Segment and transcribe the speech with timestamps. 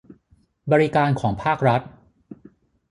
[0.71, 1.81] บริการของภาครัฐ